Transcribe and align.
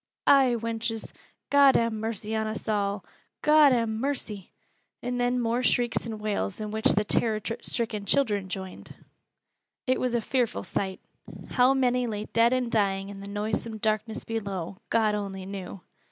"Ay, 0.25 0.55
wenches, 0.57 1.13
God 1.51 1.75
ha' 1.75 1.91
mercy 1.91 2.35
on 2.35 2.47
us 2.47 2.67
aw' 2.67 3.01
God 3.43 3.71
ha' 3.71 3.87
mercy!" 3.87 4.51
And 5.03 5.19
then 5.21 5.39
more 5.39 5.61
shrieks 5.61 6.07
and 6.07 6.19
wails, 6.19 6.59
in 6.59 6.71
which 6.71 6.93
the 6.93 7.03
terror 7.03 7.39
stricken 7.61 8.07
children 8.07 8.49
joined. 8.49 8.95
It 9.85 9.99
was 9.99 10.15
a 10.15 10.21
fearful 10.21 10.63
sight. 10.63 11.01
How 11.51 11.75
many 11.75 12.07
lay 12.07 12.25
dead 12.25 12.51
and 12.51 12.71
dying 12.71 13.09
in 13.09 13.19
the 13.19 13.27
noisome 13.27 13.77
darkness 13.77 14.23
below, 14.23 14.77
God 14.89 15.13
only 15.13 15.45
knew! 15.45 15.81